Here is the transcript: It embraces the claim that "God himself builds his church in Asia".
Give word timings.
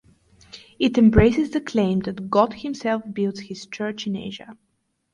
It 0.79 0.97
embraces 0.97 1.51
the 1.51 1.61
claim 1.61 1.99
that 1.99 2.31
"God 2.31 2.53
himself 2.53 3.03
builds 3.13 3.39
his 3.41 3.67
church 3.67 4.07
in 4.07 4.15
Asia". 4.15 4.57